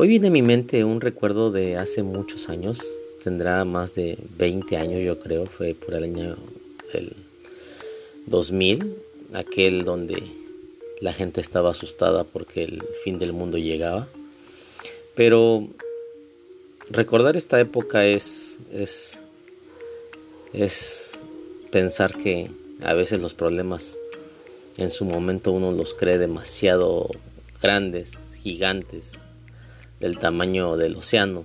Hoy 0.00 0.08
viene 0.08 0.28
a 0.28 0.30
mi 0.30 0.40
mente 0.40 0.82
un 0.82 1.02
recuerdo 1.02 1.50
de 1.50 1.76
hace 1.76 2.02
muchos 2.02 2.48
años, 2.48 2.82
tendrá 3.22 3.66
más 3.66 3.94
de 3.94 4.16
20 4.38 4.78
años 4.78 5.02
yo 5.02 5.18
creo, 5.18 5.44
fue 5.44 5.74
por 5.74 5.92
el 5.92 6.04
año 6.04 6.36
del 6.94 7.14
2000, 8.24 8.96
aquel 9.34 9.84
donde 9.84 10.22
la 11.02 11.12
gente 11.12 11.42
estaba 11.42 11.72
asustada 11.72 12.24
porque 12.24 12.64
el 12.64 12.82
fin 13.04 13.18
del 13.18 13.34
mundo 13.34 13.58
llegaba. 13.58 14.08
Pero 15.14 15.68
recordar 16.88 17.36
esta 17.36 17.60
época 17.60 18.06
es, 18.06 18.58
es, 18.72 19.20
es 20.54 21.20
pensar 21.70 22.16
que 22.16 22.50
a 22.80 22.94
veces 22.94 23.20
los 23.20 23.34
problemas 23.34 23.98
en 24.78 24.90
su 24.90 25.04
momento 25.04 25.52
uno 25.52 25.72
los 25.72 25.92
cree 25.92 26.16
demasiado 26.16 27.10
grandes, 27.60 28.14
gigantes, 28.40 29.12
del 30.00 30.18
tamaño 30.18 30.76
del 30.76 30.96
océano, 30.96 31.44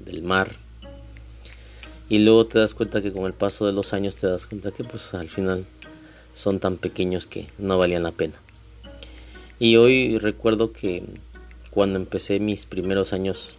del 0.00 0.22
mar. 0.22 0.56
Y 2.08 2.18
luego 2.18 2.46
te 2.46 2.58
das 2.58 2.74
cuenta 2.74 3.00
que 3.00 3.12
con 3.12 3.24
el 3.24 3.32
paso 3.32 3.66
de 3.66 3.72
los 3.72 3.92
años 3.92 4.16
te 4.16 4.26
das 4.26 4.46
cuenta 4.46 4.72
que 4.72 4.82
pues 4.82 5.14
al 5.14 5.28
final 5.28 5.64
son 6.34 6.58
tan 6.58 6.76
pequeños 6.76 7.26
que 7.26 7.46
no 7.58 7.78
valían 7.78 8.02
la 8.02 8.12
pena. 8.12 8.34
Y 9.60 9.76
hoy 9.76 10.18
recuerdo 10.18 10.72
que 10.72 11.04
cuando 11.70 11.98
empecé 11.98 12.40
mis 12.40 12.66
primeros 12.66 13.12
años 13.12 13.58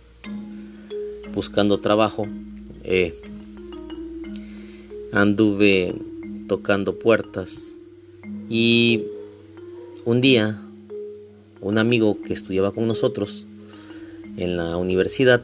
buscando 1.34 1.80
trabajo, 1.80 2.28
eh, 2.84 3.16
anduve 5.14 5.96
tocando 6.48 7.00
puertas 7.00 7.74
y 8.50 9.06
un 10.04 10.20
día 10.20 10.60
un 11.62 11.78
amigo 11.78 12.22
que 12.22 12.34
estudiaba 12.34 12.72
con 12.72 12.88
nosotros 12.88 13.46
en 14.38 14.58
la 14.58 14.78
universidad 14.78 15.42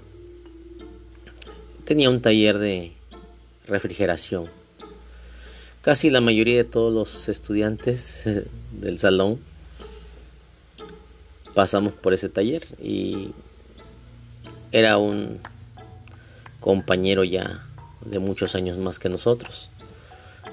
tenía 1.85 2.09
un 2.09 2.21
taller 2.21 2.57
de 2.57 2.93
refrigeración. 3.65 4.49
Casi 5.81 6.09
la 6.09 6.21
mayoría 6.21 6.57
de 6.57 6.63
todos 6.63 6.93
los 6.93 7.29
estudiantes 7.29 8.23
del 8.71 8.99
salón 8.99 9.39
pasamos 11.53 11.93
por 11.93 12.13
ese 12.13 12.29
taller 12.29 12.63
y 12.81 13.31
era 14.71 14.97
un 14.97 15.39
compañero 16.59 17.23
ya 17.23 17.65
de 18.05 18.19
muchos 18.19 18.55
años 18.55 18.77
más 18.77 18.99
que 18.99 19.09
nosotros. 19.09 19.69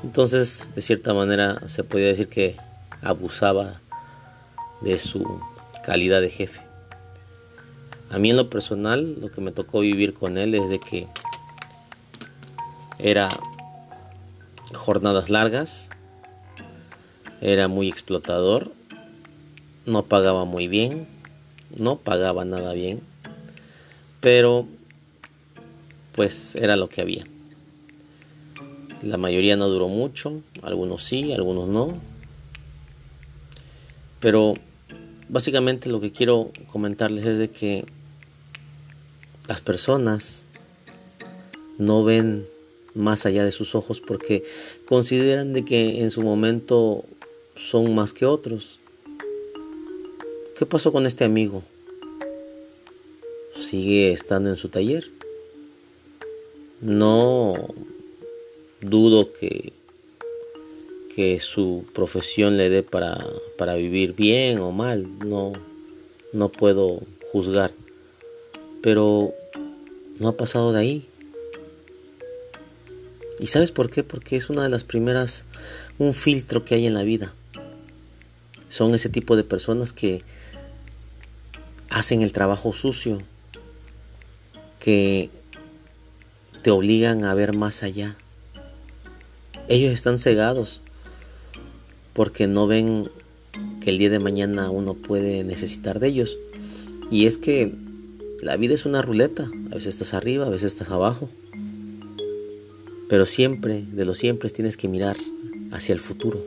Entonces, 0.03 0.71
de 0.75 0.83
cierta 0.83 1.15
manera, 1.15 1.67
se 1.69 1.83
podía 1.83 2.09
decir 2.09 2.29
que 2.29 2.57
abusaba 3.01 3.81
de 4.83 4.99
su 4.99 5.41
calidad 5.83 6.21
de 6.21 6.31
jefe. 6.31 6.63
A 8.11 8.19
mí 8.19 8.31
en 8.31 8.37
lo 8.37 8.51
personal, 8.51 9.21
lo 9.21 9.31
que 9.31 9.41
me 9.41 9.53
tocó 9.53 9.81
vivir 9.81 10.15
con 10.15 10.39
él 10.39 10.55
es 10.55 10.69
de 10.69 10.79
que 10.79 11.07
era 12.99 13.29
jornadas 14.73 15.31
largas, 15.31 15.91
era 17.41 17.69
muy 17.69 17.89
explotador, 17.89 18.73
no 19.87 20.05
pagaba 20.05 20.45
muy 20.45 20.69
bien, 20.69 21.07
no 21.77 21.97
pagaba 21.97 22.45
nada 22.45 22.73
bien, 22.73 23.01
pero 24.21 24.67
pues 26.13 26.55
era 26.57 26.77
lo 26.77 26.89
que 26.89 27.01
había. 27.01 27.25
La 29.03 29.19
mayoría 29.19 29.57
no 29.57 29.69
duró 29.69 29.89
mucho, 29.89 30.41
algunos 30.63 31.05
sí, 31.05 31.33
algunos 31.33 31.69
no. 31.69 31.99
Pero 34.21 34.55
básicamente 35.29 35.89
lo 35.89 36.01
que 36.01 36.13
quiero 36.13 36.51
comentarles 36.71 37.25
es 37.27 37.39
de 37.39 37.51
que 37.51 37.85
las 39.49 39.61
personas 39.61 40.45
no 41.79 42.05
ven 42.05 42.47
más 42.95 43.27
allá 43.27 43.45
de 43.45 43.53
sus 43.53 43.75
ojos 43.75 44.01
porque 44.01 44.45
consideran 44.87 45.53
de 45.53 45.65
que 45.65 46.03
en 46.03 46.11
su 46.11 46.23
momento 46.23 47.05
son 47.57 47.95
más 47.95 48.13
que 48.13 48.27
otros. 48.27 48.81
¿Qué 50.59 50.67
pasó 50.67 50.93
con 50.93 51.07
este 51.07 51.25
amigo? 51.25 51.63
¿Sigue 53.57 54.13
estando 54.13 54.51
en 54.51 54.57
su 54.57 54.69
taller? 54.69 55.11
No 56.81 57.55
dudo 58.81 59.33
que, 59.33 59.73
que 61.15 61.39
su 61.39 61.85
profesión 61.95 62.57
le 62.57 62.71
dé 62.71 62.83
para, 62.83 63.25
para 63.57 63.75
vivir 63.77 64.15
bien 64.15 64.59
o 64.59 64.73
mal. 64.73 65.07
No, 65.21 65.53
no 66.33 66.49
puedo 66.49 67.03
juzgar. 67.31 67.73
Pero 68.83 69.33
no 70.19 70.29
ha 70.29 70.37
pasado 70.37 70.73
de 70.73 70.81
ahí. 70.81 71.09
¿Y 73.39 73.47
sabes 73.47 73.71
por 73.71 73.91
qué? 73.91 74.03
Porque 74.03 74.37
es 74.37 74.51
una 74.51 74.65
de 74.65 74.69
las 74.69 74.85
primeras, 74.85 75.45
un 75.99 76.15
filtro 76.15 76.65
que 76.65 76.75
hay 76.75 76.87
en 76.87 76.95
la 76.95 77.03
vida. 77.03 77.35
Son 78.69 78.95
ese 78.95 79.09
tipo 79.09 79.37
de 79.37 79.45
personas 79.45 79.93
que 79.93 80.23
hacen 81.91 82.23
el 82.23 82.33
trabajo 82.33 82.73
sucio, 82.73 83.23
que 84.81 85.31
te 86.63 86.71
obligan 86.71 87.25
a 87.25 87.35
ver 87.35 87.55
más 87.55 87.83
allá. 87.83 88.17
Ellos 89.69 89.93
están 89.93 90.19
cegados 90.19 90.83
porque 92.15 92.47
no 92.47 92.67
ven 92.67 93.11
que 93.81 93.91
el 93.91 93.99
día 93.99 94.11
de 94.11 94.19
mañana 94.19 94.71
uno 94.71 94.95
puede 94.95 95.45
necesitar 95.45 96.01
de 96.01 96.09
ellos. 96.09 96.39
Y 97.11 97.27
es 97.27 97.37
que 97.37 97.75
la 98.41 98.57
vida 98.57 98.75
es 98.75 98.87
una 98.87 99.03
ruleta, 99.03 99.51
a 99.71 99.75
veces 99.75 99.89
estás 99.89 100.15
arriba, 100.15 100.47
a 100.47 100.51
veces 100.51 100.73
estás 100.73 100.91
abajo. 100.91 101.29
Pero 103.09 103.27
siempre, 103.27 103.85
de 103.93 104.05
lo 104.05 104.15
siempre, 104.15 104.51
tienes 104.51 104.77
que 104.77 104.89
mirar 104.89 105.17
hacia 105.71 105.93
el 105.93 106.01
futuro. 106.01 106.43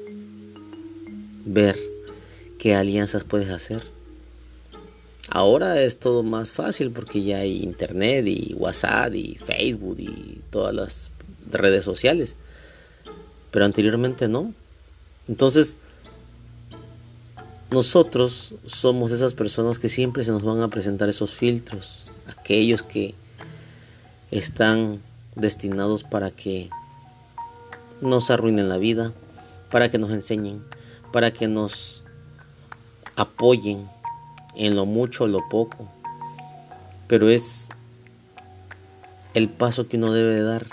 Ver 1.46 1.76
qué 2.58 2.76
alianzas 2.76 3.24
puedes 3.24 3.50
hacer. 3.50 3.84
Ahora 5.30 5.82
es 5.82 6.00
todo 6.00 6.24
más 6.24 6.54
fácil 6.54 6.92
porque 6.92 7.22
ya 7.22 7.40
hay 7.40 7.62
internet 7.62 8.26
y 8.28 8.54
WhatsApp 8.56 9.14
y 9.14 9.36
Facebook 9.36 9.98
y 10.00 10.42
todas 10.50 10.74
las 10.74 11.12
redes 11.52 11.84
sociales. 11.84 12.38
Pero 13.52 13.66
anteriormente 13.66 14.28
no. 14.28 14.54
Entonces, 15.28 15.80
nosotros 17.70 18.56
somos 18.66 19.12
esas 19.12 19.34
personas 19.34 19.78
que 19.78 19.90
siempre 19.90 20.24
se 20.24 20.32
nos 20.32 20.44
van 20.44 20.62
a 20.62 20.70
presentar 20.70 21.10
esos 21.10 21.32
filtros. 21.32 22.08
Aquellos 22.28 22.82
que 22.82 23.16
están 24.32 25.00
destinados 25.36 26.04
para 26.04 26.32
que 26.32 26.70
nos 28.02 28.30
arruinen 28.30 28.70
la 28.70 28.78
vida, 28.78 29.14
para 29.70 29.90
que 29.90 29.98
nos 29.98 30.12
enseñen, 30.12 30.64
para 31.12 31.32
que 31.32 31.48
nos 31.48 32.04
apoyen 33.16 33.86
en 34.56 34.76
lo 34.76 34.86
mucho 34.86 35.26
o 35.26 35.28
lo 35.28 35.48
poco. 35.50 35.90
Pero 37.08 37.30
es 37.30 37.70
el 39.34 39.50
paso 39.50 39.88
que 39.88 39.98
uno 39.98 40.14
debe 40.14 40.42
dar. 40.42 40.68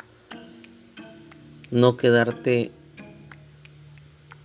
No 1.71 1.97
quedarte 1.97 2.71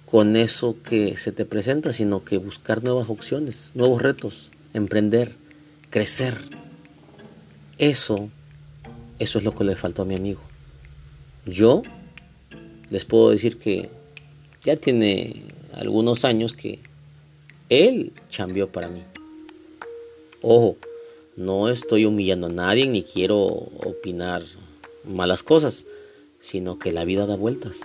con 0.09 0.35
eso 0.35 0.77
que 0.81 1.17
se 1.17 1.31
te 1.31 1.45
presenta, 1.45 1.93
sino 1.93 2.23
que 2.23 2.37
buscar 2.37 2.83
nuevas 2.83 3.09
opciones, 3.09 3.71
nuevos 3.75 4.01
retos, 4.01 4.49
emprender, 4.73 5.35
crecer. 5.89 6.35
Eso 7.77 8.29
eso 9.19 9.37
es 9.37 9.43
lo 9.43 9.53
que 9.53 9.65
le 9.65 9.75
faltó 9.75 10.03
a 10.03 10.05
mi 10.05 10.15
amigo. 10.15 10.39
Yo 11.45 11.83
les 12.89 13.03
puedo 13.03 13.31
decir 13.31 13.59
que 13.59 13.89
ya 14.63 14.77
tiene 14.77 15.43
algunos 15.73 16.23
años 16.23 16.53
que 16.53 16.79
él 17.67 18.13
cambió 18.35 18.71
para 18.71 18.87
mí. 18.87 19.03
Ojo, 20.41 20.77
no 21.35 21.67
estoy 21.67 22.05
humillando 22.05 22.47
a 22.47 22.49
nadie 22.49 22.87
ni 22.87 23.03
quiero 23.03 23.37
opinar 23.37 24.43
malas 25.03 25.43
cosas, 25.43 25.85
sino 26.39 26.79
que 26.79 26.93
la 26.93 27.03
vida 27.03 27.25
da 27.25 27.35
vueltas. 27.35 27.81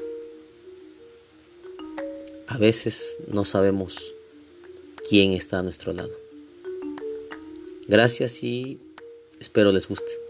A 2.47 2.59
veces 2.59 3.17
no 3.27 3.45
sabemos 3.45 4.15
quién 5.09 5.33
está 5.33 5.59
a 5.59 5.63
nuestro 5.63 5.93
lado. 5.93 6.13
Gracias 7.89 8.43
y 8.43 8.79
espero 9.41 9.73
les 9.73 9.89
guste. 9.89 10.24